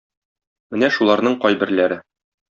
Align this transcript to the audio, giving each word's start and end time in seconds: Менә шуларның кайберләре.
Менә 0.75 0.89
шуларның 0.95 1.37
кайберләре. 1.45 2.01